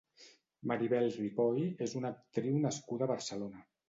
[0.69, 3.63] Maribel Ripoll és una actriu nascuda a Barcelona.